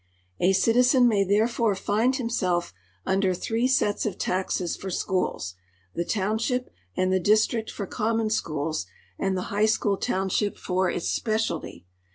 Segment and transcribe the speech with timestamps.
[0.39, 2.73] A citizen may therefore find himself
[3.05, 5.53] under three sets of taxes for schools—
[5.93, 8.87] the township and the district for common schools
[9.19, 11.85] and the high school township for its specialty.